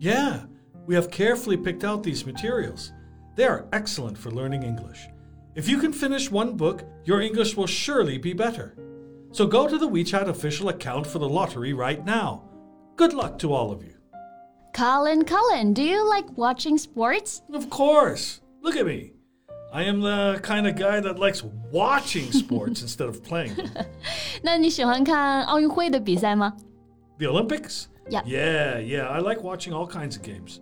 [0.00, 0.40] Yeah,
[0.86, 2.92] we have carefully picked out these materials.
[3.34, 5.08] They are excellent for learning English.
[5.54, 8.76] If you can finish one book, your English will surely be better.
[9.32, 12.44] So go to the WeChat official account for the lottery right now.
[12.96, 13.94] Good luck to all of you.
[14.74, 17.42] Colin, Colin, do you like watching sports?
[17.52, 18.40] Of course.
[18.62, 19.12] Look at me.
[19.72, 23.70] I am the kind of guy that likes watching sports instead of playing them.
[24.42, 26.54] 那你喜欢看奥运会的比赛吗？
[27.18, 27.86] The Olympics?
[28.10, 28.22] Yeah.
[28.24, 29.08] Yeah, yeah.
[29.08, 30.60] I like watching all kinds of games.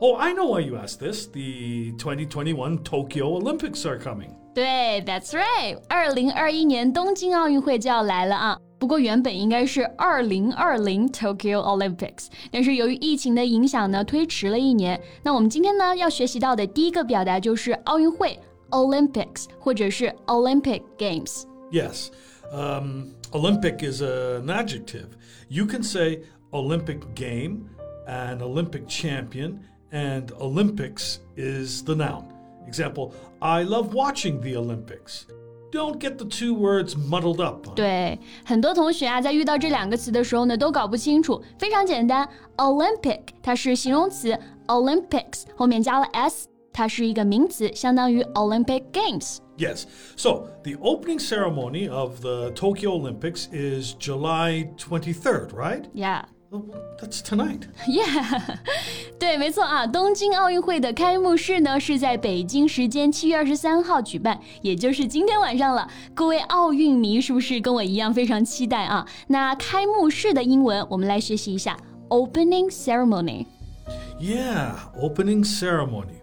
[0.00, 1.26] Oh, I know why you asked this.
[1.26, 4.30] The 2021 Tokyo Olympics are coming.
[4.54, 8.58] 对，That's right，二零二一年东京奥运会就要来了啊。
[8.78, 15.00] 不过原本应该是二零二零 Tokyo Olympics，但是由于疫情的影响呢，推迟了一年。
[15.22, 18.38] 那我们今天呢要学习到的第一个表达就是奥运会
[18.70, 21.44] Olympics，或者是 Olympic Games。
[21.70, 22.08] Yes.
[22.52, 25.06] Um, Olympic is an adjective.
[25.48, 27.68] You can say Olympic game,
[28.06, 32.24] an Olympic champion, and Olympics is the noun.
[32.66, 35.26] Example I love watching the Olympics.
[35.72, 37.66] Don't get the two words muddled up.
[37.74, 41.42] 对，很多同学啊，在遇到这两个词的时候呢，都搞不清楚。
[41.58, 49.38] 非常简单，Olympic 它是形容词，Olympics 后面加了 s，它是一个名词，相当于 Olympic Games。
[49.56, 49.84] Yes.
[50.16, 55.86] So the opening ceremony of the Tokyo Olympics is July 23rd, right?
[55.94, 56.24] Yeah.
[56.50, 56.64] Well,
[57.00, 57.62] That's tonight.
[57.86, 58.58] Yeah，
[59.18, 65.88] 对，没错啊，东京奥运会的开幕式呢是在北京时间七月二十三号举办，也就是今天晚上了。
[66.14, 69.04] 各位奥运迷是不是跟我一样非常期待啊？
[69.26, 71.76] 那开幕式的英文我们来学习一下，
[72.10, 73.46] opening ceremony。
[74.20, 76.20] Yeah, opening ceremony.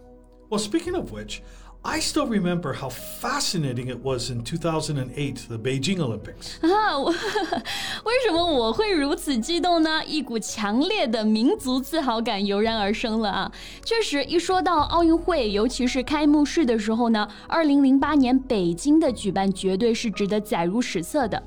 [0.50, 1.42] Well, speaking of which,
[1.84, 6.60] I still remember how fascinating it was in 2008, the Beijing Olympics.
[6.62, 10.04] 啊， 我为 什么我会如此激动呢？
[10.06, 13.52] 一股强烈的民族自豪感油然而生了啊！
[13.86, 21.42] 确实，一说到奥运会，尤其是开幕式的时候呢，二零零八年北京的举办绝对是值得载入史册的。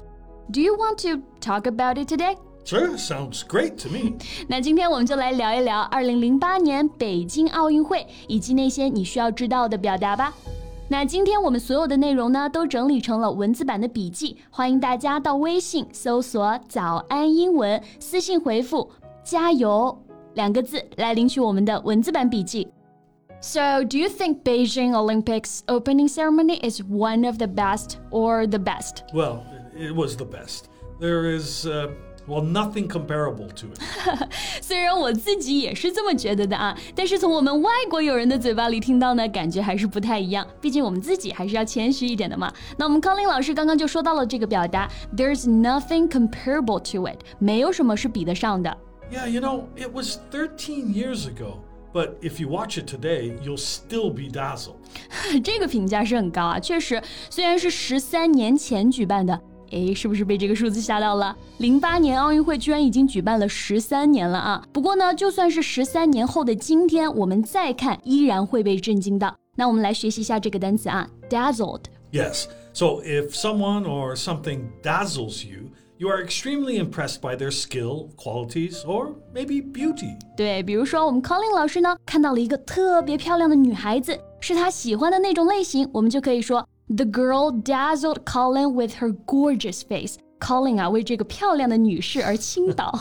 [0.50, 2.36] Do you want to talk about it today？
[2.66, 4.14] Sure, sounds great to me.
[4.46, 10.32] 那今天我们就来聊一聊二零零八年北京奥运会以及那些你需要知道的表达吧。
[10.88, 18.88] 那今天我们所有的内容呢，都整理成了文字版的笔记，欢迎大家到微信搜索“早安英文”，私信回复“
[19.24, 19.98] 加油”
[20.34, 22.68] 两个字来领取我们的文字版笔记。
[23.40, 29.02] So, do you think Beijing Olympics opening ceremony is one of the best or the best?
[29.12, 29.40] Well,
[29.76, 30.66] it was the best.
[31.00, 31.88] There is, uh,
[32.26, 34.28] well, nothing comparable to it.
[34.60, 40.46] 虽然我自己也是这么觉得的啊，但是从我们外国友人的嘴巴里听到呢，感觉还是不太一样。
[40.60, 42.52] 毕竟我们自己还是要谦虚一点的嘛。
[42.76, 48.76] 那我们康林老师刚刚就说到了这个表达，There's nothing comparable to it，没有什么是比得上的。
[49.10, 51.58] Yeah, you know, it was 13 years ago,
[51.92, 54.76] but if you watch it today, you'll still be dazzled.
[55.42, 59.38] 这个评价是很高啊，确实，虽然是十三年前举办的。
[59.71, 61.35] 诶，是不是被这个数字吓到了？
[61.57, 64.63] 零八年奥运会居然已经举办了十三年了啊！
[64.71, 69.35] 不过呢，就算是十三年后的今天，我们再看，依然会被震惊到。
[69.55, 71.81] 那我们来学习一下这个单词啊，dazzled。
[72.11, 72.45] Yes.
[72.73, 78.81] So if someone or something dazzles you, you are extremely impressed by their skill, qualities,
[78.85, 80.15] or maybe beauty.
[80.37, 92.92] 对，比如说我们 Colin 老师呢，看到了一个特别漂亮的女孩子，是他喜欢的那种类型，我们就可以说 The girl dazzled Colin with her gorgeous face。Colin 啊，为这个漂亮的女士而倾倒。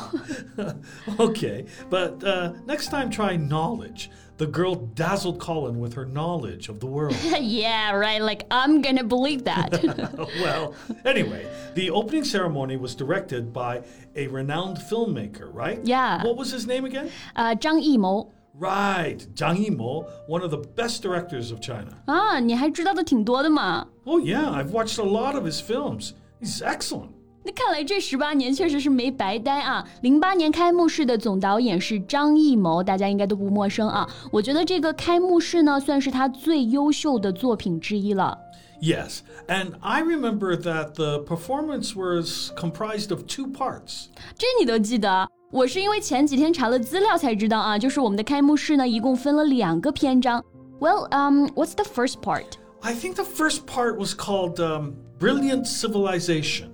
[1.18, 4.10] Okay, but uh, next time try knowledge.
[4.38, 7.16] The girl dazzled Colin with her knowledge of the world.
[7.40, 8.22] yeah, right.
[8.22, 9.84] Like I'm gonna believe that.
[10.42, 10.74] well,
[11.04, 11.46] anyway,
[11.76, 13.82] the opening ceremony was directed by
[14.16, 15.80] a renowned filmmaker, right?
[15.84, 16.24] Yeah.
[16.24, 17.10] What was his name again?
[17.34, 21.88] 呃，张艺谋 Right, Zhang Yimou, one of the best directors of China.
[22.06, 23.88] 啊，你还知道的挺多的嘛。
[24.04, 26.12] Oh, yeah, I've watched a lot of his films.
[26.42, 27.10] He's excellent.
[27.44, 29.84] 那看来这十八年确实是没白待啊！
[30.02, 34.08] 零八年开幕式的总导演是张艺谋，大家应该都不陌生啊。
[34.32, 38.38] 我觉得这个开幕式呢，算是他最优秀的作品之一了。
[38.80, 44.08] Yes, and I remember that the performance was comprised of two parts.
[44.38, 45.28] 这你都记得？
[45.56, 50.44] 我是因为前几天查了资料才知道啊，就是我们的开幕式呢，一共分了两个篇章。
[50.80, 52.54] Well, um, what's the first part?
[52.82, 56.70] I think the first part was called um, Brilliant Civilization.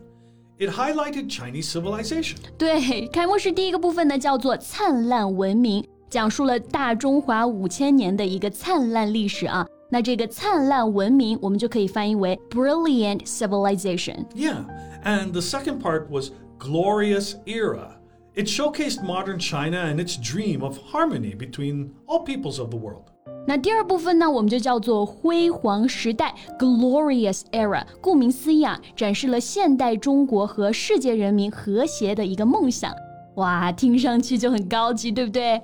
[0.59, 2.37] It highlighted Chinese civilization.
[2.57, 9.67] 对，开幕式第一个部分呢叫做灿烂文明，讲述了大中华五千年的一个灿烂历史啊。
[9.89, 14.65] 那这个灿烂文明，我们就可以翻译为 brilliant civilization。Yeah,
[15.03, 17.97] and the second part was glorious era.
[18.35, 23.05] It showcased modern China and its dream of harmony between all peoples of the world.
[23.47, 27.83] 那第二部分呢，我们就叫做辉煌时代 （glorious era）。
[28.01, 32.93] 顾名思义啊，展示了现代中国和世界人民和谐的一个梦想。
[33.35, 35.61] 哇，听上去就很高级，对不对？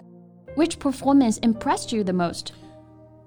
[0.55, 2.47] Which performance impressed you the most?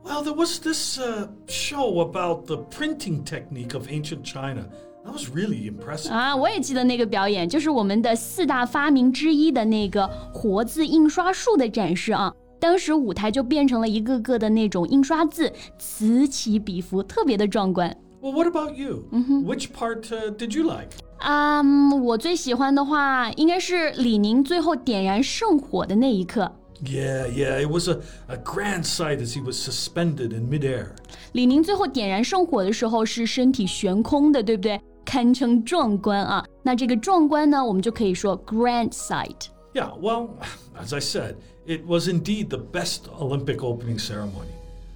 [0.04, 4.68] Well, there was this uh, show about the printing technique of ancient China.
[5.04, 6.10] That was really impressive.
[6.12, 12.32] 啊，我也记得那个表演，就是我们的四大发明之一的那个活字印刷术的展示啊。
[12.58, 17.96] 当时舞台就变成了一个个的那种印刷字，此起彼伏，特别的壮观。
[18.20, 19.04] Well, what about you?
[19.12, 20.88] Which part uh, did you like?
[21.18, 26.50] 啊、um,，我最喜欢的话应该是李宁最后点燃圣火的那一刻。
[26.82, 30.88] Yeah, yeah, it was a, a grand sight as he was suspended in midair.
[31.32, 34.80] 李宁最后点燃圣火的时候是身体悬空的，对不对？
[35.10, 36.44] 堪称壮观啊！
[36.62, 39.46] 那这个壮观呢，我们就可以说 grand sight。
[39.74, 40.30] Yeah, well,
[40.76, 41.36] as I said,
[41.66, 44.50] it was indeed the best Olympic opening ceremony.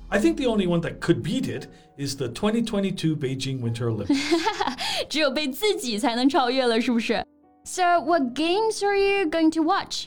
[0.09, 4.19] I think the only one that could beat it is the 2022 Beijing Winter Olympics.
[5.09, 7.25] 只有被自己才能超越了，是不是？
[7.65, 10.07] So, what games are you going to watch?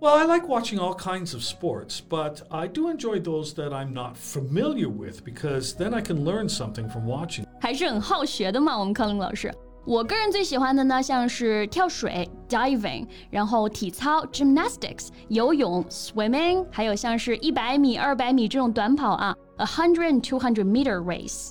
[0.00, 3.92] Well, I like watching all kinds of sports, but I do enjoy those that I'm
[3.92, 7.44] not familiar with because then I can learn something from watching.
[7.60, 9.54] 还是很好学的嘛，我们康林老师。
[9.84, 21.50] 我个人最喜欢的呢，像是跳水 diving，然后体操 gymnastics，游泳 swimming，还有像是一百米、二百米这种短跑啊，a hundred and two hundred meter race。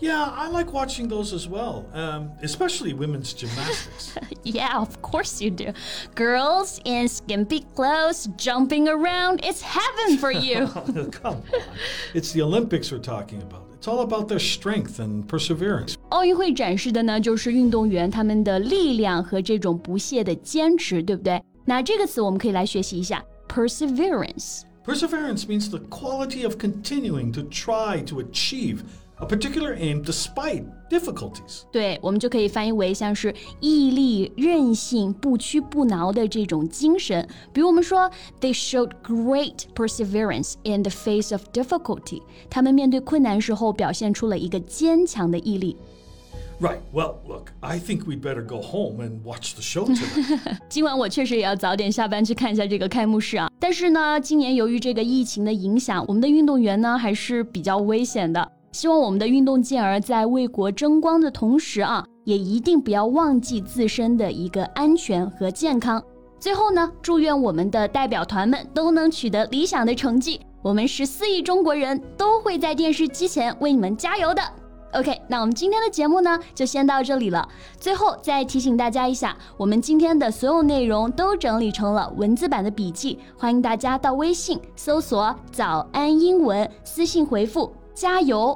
[0.00, 4.16] Yeah, I like watching those as well, um, especially women's gymnastics.
[4.42, 5.72] Yeah, of course you do.
[6.16, 10.66] Girls in skimpy clothes jumping around, it's heaven for you.
[11.12, 11.42] Come on.
[12.14, 13.62] It's the Olympics we're talking about.
[13.74, 15.94] It's all about their strength and perseverance.
[16.08, 21.40] 奥运会展示的呢，就是运动员他们的力量和这种不懈的坚持，对不对？
[21.64, 24.62] 那这个词我们可以来学习一下，perseverance。
[24.84, 28.80] Perseverance means the quality of continuing to try to achieve
[29.18, 31.62] a particular aim despite difficulties.
[31.70, 37.26] 对，我们就可以翻译为像是毅力、韧性、不屈不挠的这种精神。
[37.52, 38.10] 比如我们说，
[38.40, 42.22] They showed great perseverance in the face of difficulty。
[42.50, 45.76] 他们面对困难时候表现出了一个坚强的毅力。
[46.60, 46.78] Right.
[46.92, 50.58] Well, look, I think we'd better go home and watch the show tonight.
[50.68, 53.50] 今晚我确实也要早点下班去看一下这个开幕式啊。
[53.58, 58.52] 但是呢，今年由于这个疫情的影响，我们的运动员呢还是比较危险的。
[58.77, 65.99] 希望我们的运动健儿在为国争光的同时啊，也一定不要忘记自身的一个安全和健康。
[66.39, 70.39] 最后呢，祝愿我们的代表团们都能取得理想的成绩。
[70.61, 74.43] 我们十四亿中国人都会在电视机前为你们加油的。
[74.93, 77.49] OK，那我们今天的节目呢，就先到这里了。
[77.79, 88.55] 最后再提醒大家一下，我们今天的所有内容都整理成了文字版的笔记，欢迎大家到微信搜索“早安英文”，私信回复“加油”